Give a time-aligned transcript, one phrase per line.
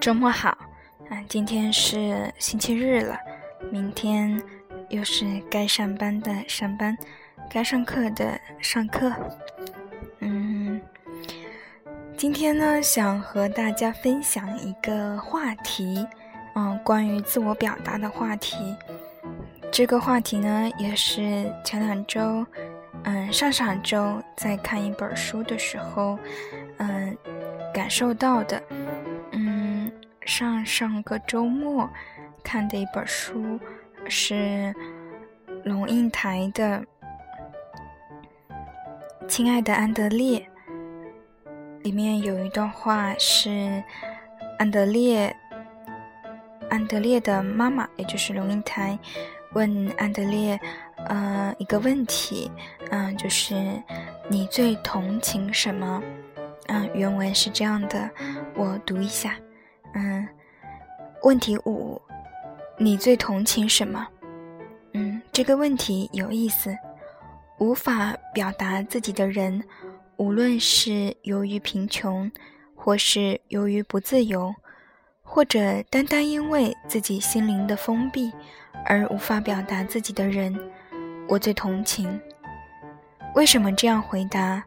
[0.00, 0.50] 周末好，
[1.08, 3.18] 啊，今天是星期日了，
[3.70, 4.42] 明天
[4.90, 6.96] 又是该上班的上班，
[7.50, 9.12] 该上课的上课。
[10.20, 10.80] 嗯，
[12.16, 16.06] 今天呢，想和大家分享一个话题，
[16.54, 18.76] 嗯，关于自我表达的话题。
[19.72, 22.46] 这个话题呢，也是前两周，
[23.04, 26.18] 嗯，上上周在看一本书的时候，
[26.76, 27.16] 嗯，
[27.72, 28.62] 感受到的。
[30.24, 31.88] 上上个周末
[32.42, 33.58] 看的一本书
[34.08, 34.74] 是
[35.64, 36.82] 龙应台的
[39.26, 40.46] 《亲爱的安德烈》，
[41.82, 43.82] 里面有一段话是
[44.58, 45.34] 安德烈
[46.70, 48.98] 安德烈的妈妈，也就是龙应台
[49.52, 50.58] 问安德烈，
[51.06, 52.50] 呃，一个问题，
[52.90, 53.54] 嗯，就是
[54.28, 56.02] 你最同情什么？
[56.68, 58.10] 嗯，原文是这样的，
[58.54, 59.34] 我读一下。
[59.94, 60.26] 嗯，
[61.22, 62.00] 问题五，
[62.76, 64.06] 你最同情什么？
[64.92, 66.76] 嗯，这个问题有意思。
[67.58, 69.62] 无法表达自己的人，
[70.16, 72.30] 无论是由于贫穷，
[72.74, 74.52] 或是由于不自由，
[75.22, 78.32] 或者单单因为自己心灵的封闭
[78.84, 80.58] 而无法表达自己的人，
[81.28, 82.20] 我最同情。
[83.36, 84.64] 为什么这样回答？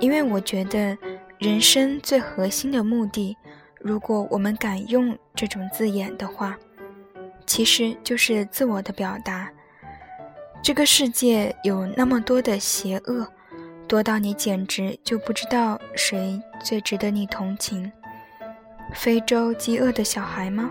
[0.00, 0.96] 因为我觉得
[1.38, 3.36] 人生最核心的目的。
[3.80, 6.56] 如果我们敢用这种字眼的话，
[7.46, 9.48] 其实就是自我的表达。
[10.62, 13.26] 这个世界有那么多的邪恶，
[13.86, 17.90] 多到你简直就不知道谁最值得你同情。
[18.94, 20.70] 非洲饥饿的小孩吗？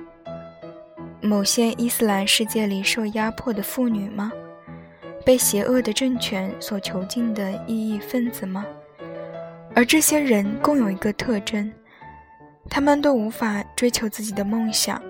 [1.22, 4.32] 某些伊斯兰世界里受压迫的妇女吗？
[5.26, 8.66] 被邪恶的政权所囚禁的异义分子吗？
[9.74, 11.72] 而这些人共有一个特征。
[12.70, 15.02] 他们都无法追求自己的梦想，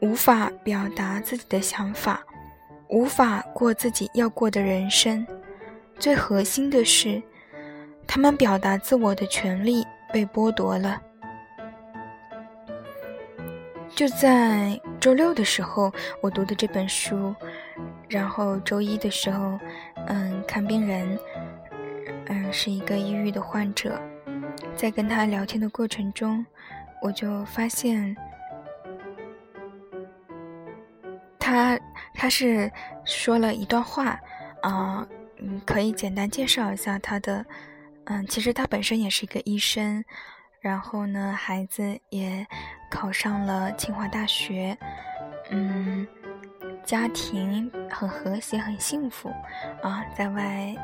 [0.00, 2.22] 无法表达自己的想法，
[2.88, 5.26] 无法过自己要过的人生。
[5.98, 7.20] 最核心的是，
[8.06, 11.02] 他们表达自我的权利被剥夺了。
[13.94, 17.34] 就在周六的时候，我读的这本书，
[18.08, 19.58] 然后周一的时候，
[20.06, 21.18] 嗯，看病人，
[22.26, 24.00] 嗯，是一个抑郁的患者，
[24.76, 26.46] 在跟他聊天的过程中。
[27.02, 28.14] 我就发现，
[31.38, 31.78] 他
[32.14, 32.70] 他是
[33.04, 34.20] 说了一段话，
[34.62, 35.06] 啊，
[35.38, 37.44] 嗯，可以简单介绍一下他的，
[38.04, 40.04] 嗯，其实他本身也是一个医生，
[40.60, 42.46] 然后呢，孩子也
[42.90, 44.76] 考上了清华大学，
[45.50, 46.06] 嗯，
[46.84, 49.30] 家庭很和谐，很幸福，
[49.82, 50.74] 啊，在外。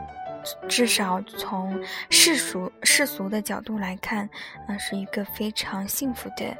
[0.69, 4.29] 至少从世俗世俗的角度来看，
[4.69, 6.57] 啊，是一个非常幸福的，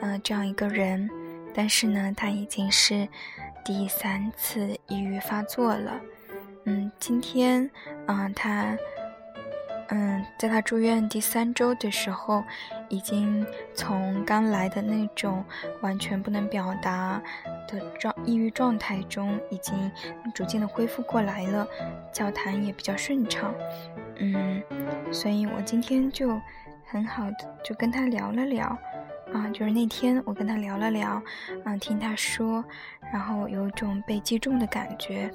[0.00, 1.08] 呃，这样一个人。
[1.54, 3.08] 但是呢，他已经是
[3.64, 6.00] 第三次抑郁发作了。
[6.64, 7.70] 嗯，今天，
[8.06, 8.76] 嗯，他。
[9.94, 12.42] 嗯，在他住院第三周的时候，
[12.88, 15.44] 已经从刚来的那种
[15.82, 17.20] 完全不能表达
[17.68, 19.92] 的状抑郁状态中，已经
[20.32, 21.68] 逐渐的恢复过来了，
[22.10, 23.54] 交谈也比较顺畅。
[24.16, 24.62] 嗯，
[25.12, 26.40] 所以我今天就
[26.86, 28.66] 很好的就跟他聊了聊，
[29.34, 31.22] 啊，就是那天我跟他聊了聊，
[31.66, 32.64] 嗯，听他说，
[33.12, 35.30] 然后有一种被击中的感觉。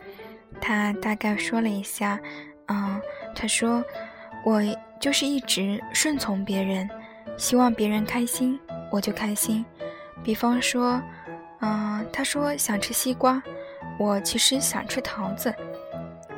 [0.59, 2.19] 他大概说了一下，
[2.69, 3.00] 嗯，
[3.35, 3.84] 他说。
[4.47, 4.63] 我
[4.97, 6.89] 就是一直顺从别人，
[7.35, 8.57] 希望别人开心，
[8.89, 9.65] 我就开心。
[10.23, 11.01] 比方说，
[11.59, 13.43] 嗯，他说想吃西瓜，
[13.99, 15.53] 我其实想吃桃子，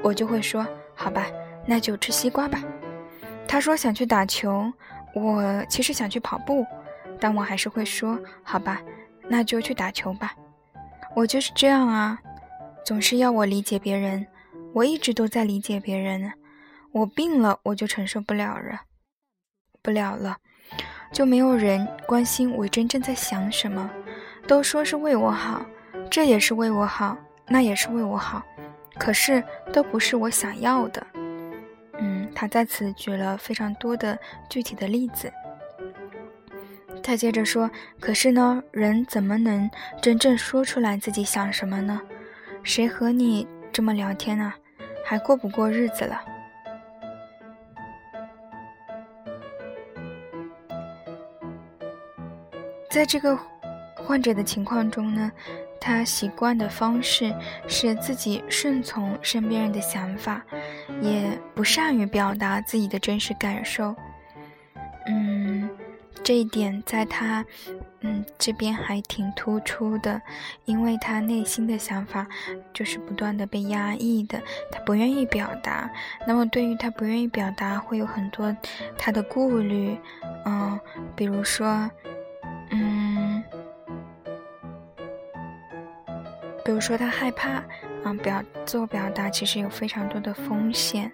[0.01, 0.65] 我就会说
[0.95, 1.27] 好吧，
[1.67, 2.63] 那就吃西瓜吧。
[3.47, 4.73] 他说想去打球，
[5.13, 6.65] 我其实想去跑步，
[7.19, 8.81] 但我还是会说好吧，
[9.27, 10.33] 那就去打球吧。
[11.15, 12.19] 我就是这样啊，
[12.83, 14.25] 总是要我理解别人，
[14.73, 16.33] 我一直都在理解别人。
[16.91, 18.81] 我病了，我就承受不了了，
[19.81, 20.37] 不了了，
[21.11, 23.89] 就没有人关心我真正在想什么。
[24.47, 25.63] 都说是为我好，
[26.09, 27.15] 这也是为我好，
[27.47, 28.43] 那也是为我好，
[28.97, 31.05] 可是都不是我想要的。
[31.99, 34.17] 嗯，他在此举了非常多的
[34.49, 35.31] 具体的例子。
[37.03, 37.69] 他接着说
[37.99, 39.69] ：“可是呢，人怎么能
[40.01, 42.01] 真正说出来自己想什么呢？
[42.63, 44.53] 谁和你这么聊天呢？
[45.05, 46.21] 还过不过日子了？”
[52.89, 53.37] 在这个
[53.95, 55.31] 患者的情况中呢，
[55.79, 57.33] 他习惯的方式
[57.67, 60.43] 是自己顺从身边人的想法，
[61.01, 63.95] 也不善于表达自己的真实感受。
[65.05, 65.69] 嗯，
[66.23, 67.45] 这一点在他，
[68.01, 70.19] 嗯，这边还挺突出的，
[70.65, 72.27] 因为他内心的想法
[72.73, 74.41] 就是不断的被压抑的，
[74.71, 75.89] 他不愿意表达。
[76.25, 78.55] 那么对于他不愿意表达，会有很多
[78.97, 79.97] 他的顾虑，
[80.45, 80.79] 嗯，
[81.15, 81.89] 比如说，
[82.69, 83.43] 嗯，
[86.63, 87.63] 比如说他害怕，
[88.03, 91.11] 啊，表自我表达其实有非常多的风险。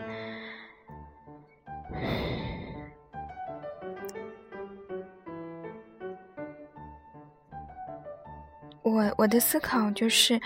[8.81, 10.39] 我我的思考就是，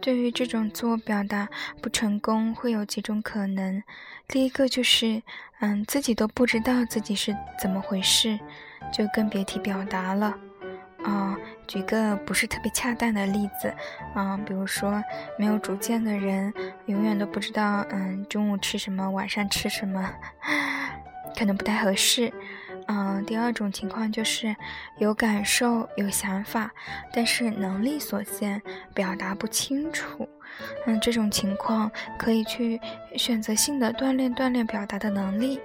[0.00, 1.48] 对于这种自我表达
[1.80, 3.82] 不成功，会有几种可能。
[4.28, 5.22] 第一个就是，
[5.60, 8.38] 嗯，自己都不知道自己是怎么回事，
[8.92, 10.38] 就更别提表达了。
[11.04, 11.36] 啊，
[11.66, 13.72] 举个不是特别恰当的例子，
[14.14, 15.02] 啊，比如说
[15.38, 16.52] 没有主见的人，
[16.86, 20.10] 永远都不知道，嗯，中午吃什么，晚上吃什么，
[21.38, 22.32] 可能不太合适。
[22.90, 24.56] 嗯，第二种情况就是
[24.96, 26.70] 有感受、有想法，
[27.12, 28.62] 但是能力所限，
[28.94, 30.26] 表达不清楚。
[30.86, 32.80] 嗯，这种情况可以去
[33.14, 35.60] 选择性的锻炼锻炼表达的能力。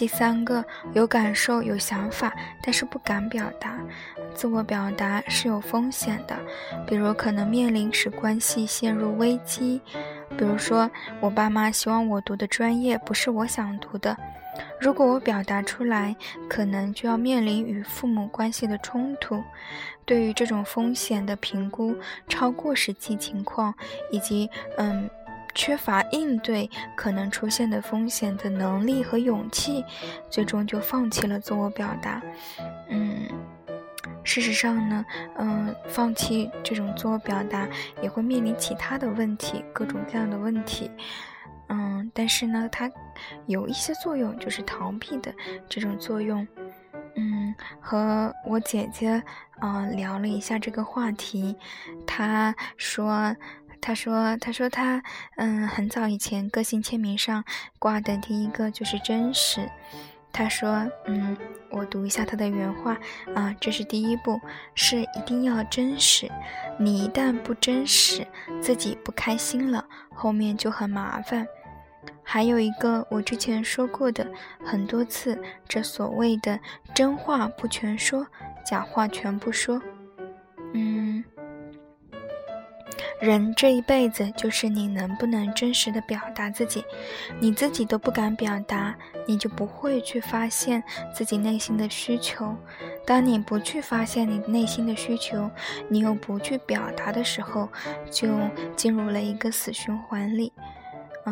[0.00, 0.64] 第三个，
[0.94, 3.78] 有感受、有想法，但是不敢表达。
[4.34, 6.34] 自我表达是有风险的，
[6.86, 9.78] 比如可能面临使关系陷入危机，
[10.38, 14.16] 比如说我爸妈希望我读的专业不是我想读的。
[14.80, 16.16] 如果我表达出来，
[16.48, 19.44] 可能就要面临与父母关系的冲突。
[20.06, 21.94] 对于这种风险的评估
[22.26, 23.74] 超过实际情况，
[24.10, 24.48] 以及
[24.78, 25.08] 嗯
[25.54, 29.84] 缺乏应对可能出现的风险的能力和勇气，
[30.28, 32.22] 最终就放弃了自我表达。
[32.88, 33.28] 嗯，
[34.24, 35.04] 事实上呢，
[35.38, 37.68] 嗯，放弃这种自我表达
[38.02, 40.90] 也会面临其他的问题，各种各样的问题。
[41.68, 42.90] 嗯，但是呢，它
[43.46, 45.32] 有一些作用，就是逃避的
[45.68, 46.46] 这种作用。
[47.16, 49.22] 嗯，和我姐姐
[49.58, 51.56] 啊聊了一下这个话题，
[52.06, 53.34] 她说，
[53.80, 55.02] 他说，他说他
[55.36, 57.44] 嗯，很早以前个性签名上
[57.78, 59.68] 挂的第一个就是真实。
[60.32, 61.36] 他说，嗯，
[61.70, 62.96] 我读一下他的原话
[63.34, 64.40] 啊，这是第一步，
[64.76, 66.30] 是一定要真实。
[66.78, 68.24] 你一旦不真实，
[68.62, 69.84] 自己不开心了，
[70.14, 71.46] 后面就很麻烦。
[72.22, 74.24] 还有一个我之前说过的
[74.64, 75.36] 很多次，
[75.66, 76.60] 这所谓的
[76.94, 78.24] 真话不全说，
[78.64, 79.82] 假话全不说。
[80.74, 81.24] 嗯，
[83.20, 86.82] 人这一辈子就是你能不能真实的表达自己，
[87.38, 88.96] 你自己都不敢表达，
[89.26, 90.82] 你就不会去发现
[91.14, 92.56] 自己内心的需求。
[93.06, 95.50] 当你不去发现你内心的需求，
[95.88, 97.68] 你又不去表达的时候，
[98.10, 98.28] 就
[98.74, 100.50] 进入了一个死循环里。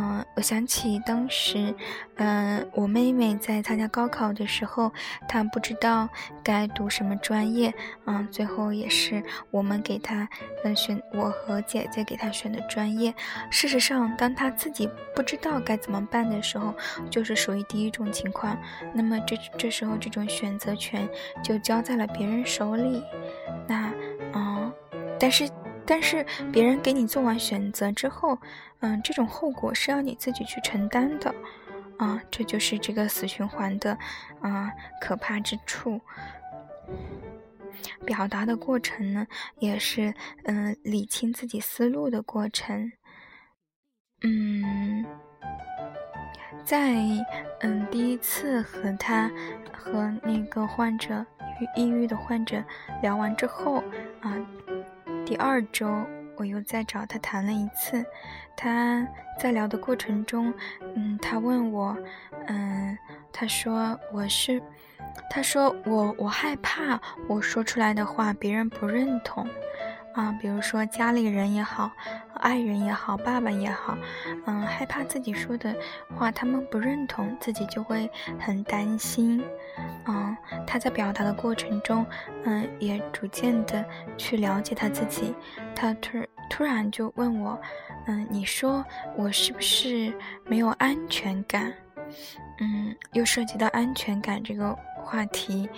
[0.00, 1.74] 嗯，我想起当时，
[2.18, 4.92] 嗯，我妹妹在参加高考的时候，
[5.28, 6.08] 她不知道
[6.40, 7.74] 该读什么专业，
[8.06, 10.28] 嗯，最后也是我们给她，
[10.62, 13.12] 嗯，选我和姐姐给她选的专业。
[13.50, 16.72] 事实上，当她自己不知道该怎么办的时候，
[17.10, 18.56] 就是属于第一种情况。
[18.94, 21.08] 那么这这时候，这种选择权
[21.42, 23.02] 就交在了别人手里。
[23.66, 23.92] 那，
[24.32, 24.72] 嗯，
[25.18, 25.48] 但是。
[25.90, 28.38] 但是别人给你做完选择之后，
[28.80, 31.34] 嗯，这种后果是要你自己去承担的，
[31.96, 33.96] 啊，这就是这个死循环的，
[34.42, 34.70] 啊，
[35.00, 35.98] 可怕之处。
[38.04, 39.26] 表达的过程呢，
[39.60, 40.12] 也是
[40.44, 42.92] 嗯理清自己思路的过程。
[44.20, 45.06] 嗯，
[46.64, 46.92] 在
[47.60, 49.30] 嗯第一次和他
[49.72, 51.24] 和那个患者
[51.74, 52.62] 抑郁的患者
[53.00, 53.82] 聊完之后，
[54.20, 54.36] 啊。
[55.28, 56.06] 第二周，
[56.36, 58.02] 我又再找他谈了一次。
[58.56, 59.06] 他
[59.38, 60.54] 在聊的过程中，
[60.96, 61.94] 嗯，他问我，
[62.46, 62.96] 嗯，
[63.30, 64.58] 他说我是，
[65.28, 69.46] 他说我我害怕我说出来的话别人不认同。
[70.18, 71.92] 啊，比如说家里人也好，
[72.34, 73.96] 爱人也好，爸爸也好，
[74.46, 75.72] 嗯，害怕自己说的
[76.16, 79.40] 话他们不认同，自己就会很担心。
[80.06, 82.04] 嗯，他在表达的过程中，
[82.42, 83.84] 嗯，也逐渐的
[84.16, 85.32] 去了解他自己。
[85.72, 86.18] 他突
[86.50, 87.56] 突然就问我，
[88.08, 88.84] 嗯，你说
[89.14, 90.12] 我是不是
[90.46, 91.72] 没有安全感？
[92.58, 94.76] 嗯，又涉及到安全感这个
[95.08, 95.68] 话题。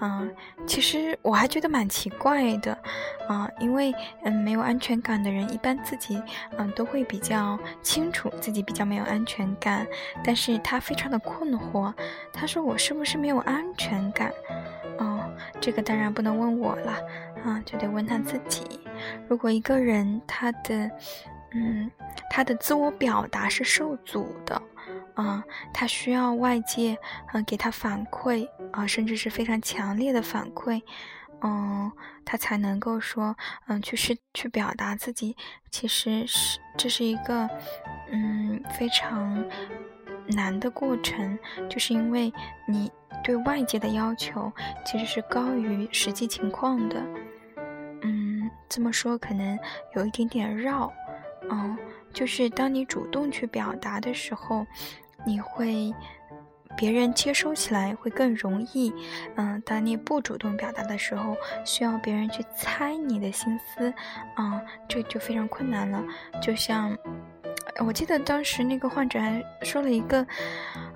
[0.00, 0.32] 嗯，
[0.64, 2.72] 其实我还觉得蛮奇怪的，
[3.28, 3.92] 啊，因为
[4.22, 6.22] 嗯，没有安全感的人一般自己
[6.56, 9.84] 嗯都会比较清楚自己比较没有安全感，
[10.24, 11.92] 但是他非常的困惑，
[12.32, 14.32] 他说我是不是没有安全感？
[14.98, 15.28] 哦，
[15.60, 16.92] 这个当然不能问我了，
[17.44, 18.80] 啊，就得问他自己。
[19.28, 20.88] 如果一个人他的
[21.52, 21.90] 嗯
[22.30, 24.60] 他的自我表达是受阻的。
[25.14, 25.42] 啊，
[25.74, 26.96] 他需要外界
[27.32, 30.80] 嗯给他反馈啊，甚至是非常强烈的反馈，
[31.40, 31.90] 嗯，
[32.24, 33.36] 他才能够说
[33.66, 35.36] 嗯去是去表达自己。
[35.72, 37.50] 其实是这是一个
[38.12, 39.44] 嗯非常
[40.28, 41.36] 难的过程，
[41.68, 42.32] 就是因为
[42.68, 42.88] 你
[43.24, 44.52] 对外界的要求
[44.86, 47.02] 其实是高于实际情况的。
[48.02, 49.58] 嗯，这么说可能
[49.96, 50.92] 有一点点绕，
[51.50, 51.76] 嗯，
[52.12, 54.66] 就是当你主动去表达的时候。
[55.26, 55.92] 你会，
[56.76, 58.94] 别人接收起来会更容易，
[59.34, 63.92] 嗯，当你不主动表达的时候，需要别人去猜你的心思，
[64.36, 66.02] 啊，这就非常困难了。
[66.40, 66.96] 就像，
[67.84, 70.24] 我记得当时那个患者还说了一个，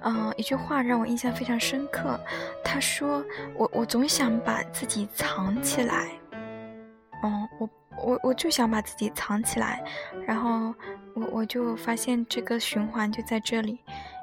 [0.02, 2.18] 嗯，一句话让我印象非常深刻。
[2.62, 3.22] 他说
[3.58, 6.08] ：“我我总想把自己藏起来，
[7.24, 9.82] 嗯，我我我就想把自己藏起来，
[10.26, 10.74] 然后
[11.14, 13.78] 我我就发现这个循环就在这里。”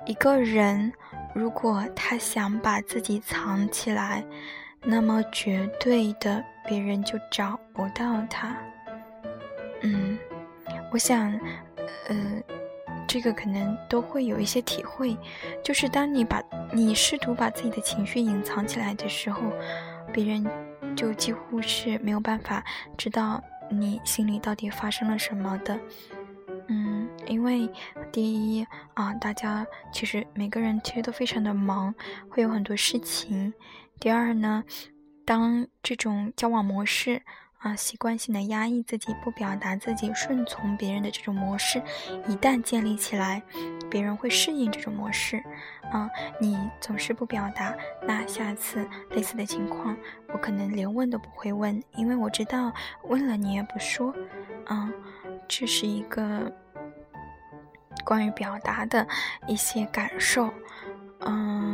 [0.07, 0.91] 一个人
[1.35, 4.23] 如果他想把自己藏起来，
[4.81, 8.55] 那么绝对的别人就找不到他。
[9.81, 10.17] 嗯，
[10.91, 11.31] 我想，
[12.07, 12.41] 呃，
[13.07, 15.15] 这个可能都会有一些体会，
[15.63, 16.41] 就是当你把
[16.73, 19.41] 你试图把自己的情绪隐藏起来的时候，
[20.11, 20.45] 别人
[20.95, 22.63] 就几乎是没有办法
[22.97, 25.79] 知道你心里到底发生了什么的。
[26.67, 27.69] 嗯，因为
[28.11, 31.93] 第一啊，大家其实每个人其实都非常的忙，
[32.29, 33.53] 会有很多事情。
[33.99, 34.63] 第二呢，
[35.25, 37.23] 当这种交往模式
[37.59, 41.81] 啊，习惯性的压抑自己、不表达自己、顺从别人的这种模式，
[42.27, 43.41] 一旦建立起来，
[43.89, 45.43] 别人会适应这种模式。
[45.91, 49.97] 啊，你总是不表达，那下次类似的情况，
[50.27, 52.71] 我可能连问都不会问，因为我知道
[53.03, 54.13] 问了你也不说。
[54.65, 54.91] 啊。
[55.51, 56.51] 这是一个
[58.05, 59.07] 关于表达的
[59.47, 60.47] 一些感受，
[61.21, 61.68] 嗯，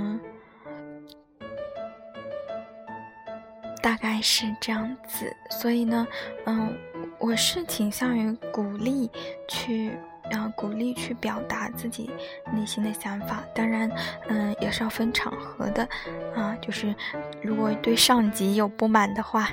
[3.85, 5.31] 大概是这样子。
[5.51, 6.07] 所以呢，
[6.47, 6.75] 嗯，
[7.19, 9.11] 我是倾向于鼓励
[9.47, 9.91] 去。
[10.27, 12.09] 然后鼓励去表达自己
[12.51, 13.87] 内心的想法，当然，
[14.27, 15.87] 嗯，也是要分场合的，
[16.35, 16.95] 啊，就是
[17.43, 19.47] 如果对上级有不满的话，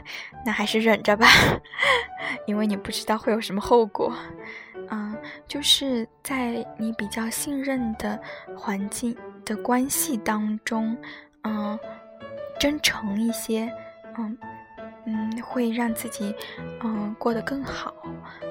[0.47, 1.27] 那还是忍着吧，
[2.49, 4.17] 因为你不知道会有什么后果，
[4.89, 5.15] 嗯，
[5.47, 8.19] 就是在你比较信任的
[8.57, 10.97] 环境的关系当中，
[11.43, 11.79] 嗯，
[12.59, 13.71] 真诚一些，
[14.19, 14.39] 嗯。
[15.05, 16.33] 嗯，会让自己
[16.81, 17.93] 嗯过得更好，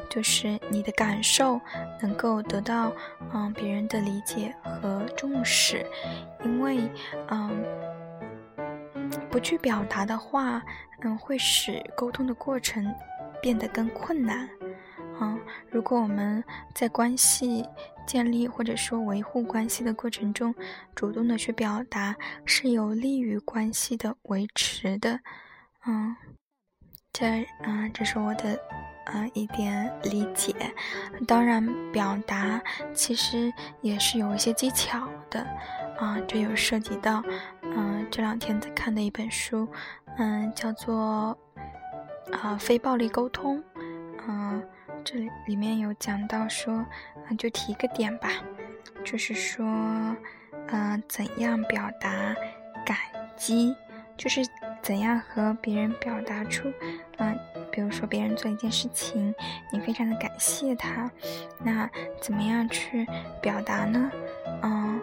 [0.10, 1.60] 就是你的感受
[2.02, 2.92] 能够得到
[3.34, 5.86] 嗯别人的理解和重视，
[6.44, 6.92] 因为
[7.30, 7.64] 嗯
[9.30, 10.62] 不去表达的话，
[11.04, 12.94] 嗯会使沟通的过程
[13.42, 14.50] 变得更困难。
[15.22, 15.40] 嗯，
[15.70, 17.66] 如果我们在关系
[18.06, 20.54] 建立或者说维护关系的过程中，
[20.94, 22.14] 主动的去表达，
[22.46, 25.22] 是有利于关系的维持的。
[25.86, 26.16] 嗯。
[27.14, 28.58] 这，嗯，这是我的，
[29.08, 30.56] 嗯，一点理解。
[31.28, 31.62] 当然，
[31.92, 32.62] 表达
[32.94, 35.46] 其实也是有一些技巧的，
[36.00, 37.22] 啊，这有涉及到，
[37.64, 39.68] 嗯，这两天在看的一本书，
[40.18, 41.38] 嗯，叫做，
[42.32, 43.62] 啊，非暴力沟通，
[44.26, 44.64] 嗯，
[45.04, 46.74] 这里面有讲到说，
[47.28, 48.30] 嗯，就提一个点吧，
[49.04, 49.66] 就是说，
[50.70, 52.34] 嗯，怎样表达
[52.86, 52.98] 感
[53.36, 53.76] 激，
[54.22, 54.46] 就是。
[54.84, 56.68] 怎样和别人表达出，
[57.20, 57.38] 嗯，
[57.72, 59.32] 比如说别人做一件事情，
[59.72, 61.10] 你非常的感谢他，
[61.60, 61.88] 那
[62.20, 63.06] 怎么样去
[63.40, 64.12] 表达呢？
[64.64, 65.00] 嗯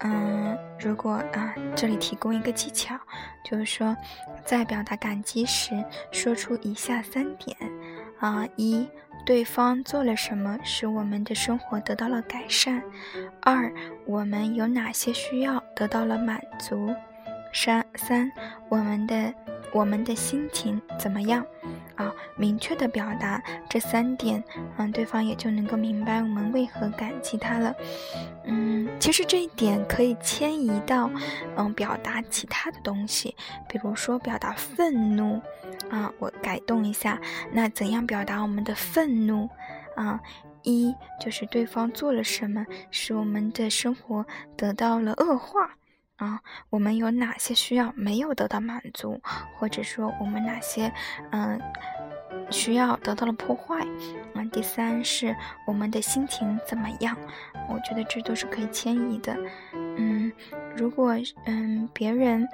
[0.00, 2.94] 嗯，如果啊，这里提供一个技巧，
[3.42, 3.96] 就是说，
[4.44, 5.82] 在表达感激时，
[6.12, 7.56] 说出以下三点
[8.18, 8.86] 啊：一，
[9.24, 12.82] 对方做了什么使我们的生活得到了改善；
[13.40, 13.72] 二，
[14.04, 16.94] 我们有哪些需要得到了满足。
[17.52, 18.30] 三三，
[18.68, 19.34] 我们的
[19.72, 21.44] 我们的心情怎么样？
[21.96, 24.42] 啊，明确的表达这三点，
[24.78, 27.74] 嗯，对方也就能够明白我们为何感激他了。
[28.44, 31.10] 嗯，其实这一点可以迁移到，
[31.56, 33.36] 嗯，表达其他的东西，
[33.68, 35.40] 比如说表达愤怒，
[35.90, 37.20] 啊，我改动一下，
[37.52, 39.48] 那怎样表达我们的愤怒？
[39.94, 40.18] 啊，
[40.62, 44.24] 一就是对方做了什么使我们的生活
[44.56, 45.76] 得到了恶化。
[46.20, 49.18] 啊，我们有哪些需要没有得到满足，
[49.56, 50.92] 或者说我们哪些
[51.32, 51.58] 嗯
[52.50, 53.80] 需要得到了破坏？
[54.34, 55.34] 啊，第三是
[55.66, 57.16] 我们的心情怎么样？
[57.70, 59.34] 我觉得这都是可以迁移的。
[59.72, 60.30] 嗯，
[60.76, 61.14] 如果
[61.46, 62.46] 嗯别人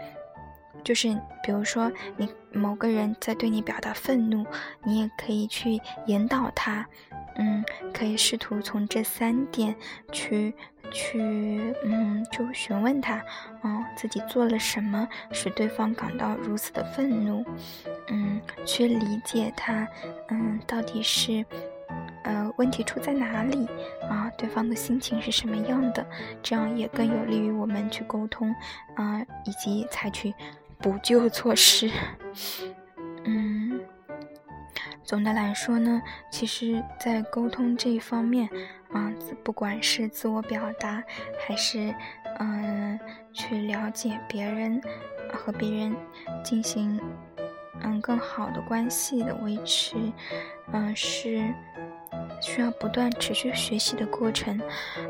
[0.84, 1.08] 就是
[1.42, 4.46] 比如说你某个人在对你表达愤怒，
[4.84, 6.86] 你也可以去引导他。
[7.38, 9.76] 嗯，可以试图从这三点
[10.10, 10.54] 去
[10.90, 11.20] 去，
[11.84, 13.24] 嗯，就询问他，
[13.62, 17.44] 嗯，自己做了什么使对方感到如此的愤怒，
[18.08, 19.86] 嗯，去理解他，
[20.28, 21.44] 嗯，到底是，
[22.22, 23.66] 呃，问题出在哪里
[24.08, 24.30] 啊？
[24.36, 26.06] 对方的心情是什么样的？
[26.42, 28.54] 这样也更有利于我们去沟通，
[28.94, 30.34] 啊，以及采取
[30.78, 31.90] 补救措施。
[35.06, 38.48] 总的来说呢，其实，在沟通这一方面。
[38.92, 41.02] 啊，不管是自我表达，
[41.44, 41.92] 还是
[42.38, 42.98] 嗯，
[43.32, 44.80] 去了解别人，
[45.32, 45.94] 和别人
[46.42, 46.98] 进行
[47.82, 49.96] 嗯更好的关系的维持，
[50.72, 51.52] 嗯，是
[52.40, 54.60] 需要不断持续学习的过程。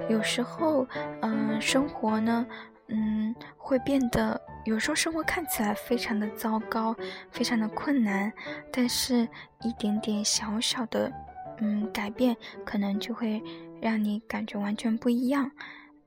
[0.09, 0.87] 有时候，
[1.21, 2.47] 嗯，生活呢，
[2.89, 6.95] 嗯，会变得有时候生活看起来非常的糟糕，
[7.31, 8.33] 非常的困难，
[8.73, 9.29] 但是
[9.63, 11.13] 一点点小小的
[11.59, 13.43] 嗯改变，可能就会。
[13.79, 15.51] 让你感觉完全不一样，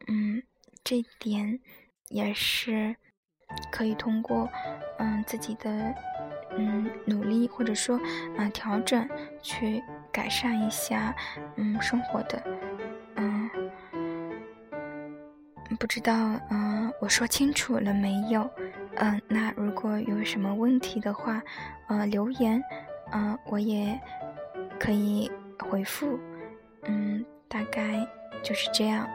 [0.08, 0.42] 嗯，
[0.84, 1.60] 这点
[2.08, 2.96] 也是
[3.72, 4.50] 可以通过
[4.98, 5.94] 嗯自己的
[6.58, 7.96] 嗯努力或者说
[8.36, 9.08] 啊调整
[9.44, 11.16] 去改善一下
[11.58, 12.44] 嗯生活的，
[15.78, 16.14] 不知道
[16.50, 18.50] 嗯我说清楚了没有？
[18.96, 21.42] 嗯，那如果有什么问题的话，
[21.88, 22.62] 呃留言，
[23.12, 24.00] 嗯我也
[24.80, 26.20] 可以回复，
[26.84, 27.24] 嗯。
[27.52, 28.08] 大概
[28.44, 29.10] 就是这样。